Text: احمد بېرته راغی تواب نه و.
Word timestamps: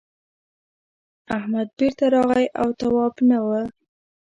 احمد 1.37 1.67
بېرته 1.77 2.05
راغی 2.15 2.45
تواب 2.79 3.13
نه 3.29 3.37
و. 3.45 3.47